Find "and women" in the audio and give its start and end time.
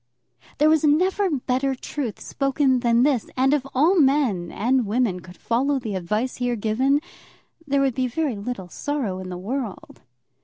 4.51-5.19